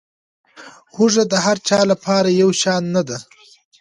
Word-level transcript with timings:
هوږه 0.95 1.23
د 1.31 1.33
هر 1.45 1.57
چا 1.67 1.79
لپاره 1.91 2.29
یو 2.41 2.49
شان 2.61 2.83
نه 2.95 3.01
ده. 3.07 3.17